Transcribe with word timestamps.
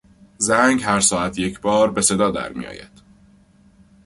زنگ 0.37 0.83
هر 0.83 0.99
ساعت 0.99 1.39
یکبار 1.39 1.91
به 1.91 2.01
صدا 2.01 2.31
در 2.31 2.53
میآید. 2.53 3.01